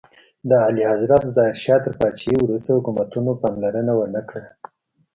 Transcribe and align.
د 0.49 0.51
اعلیحضرت 0.65 1.23
ظاهر 1.35 1.55
شاه 1.63 1.79
تر 1.85 1.93
پاچاهۍ 1.99 2.35
وروسته 2.39 2.69
حکومتونو 2.77 3.31
پاملرنه 3.41 3.93
ونکړه. 3.97 4.47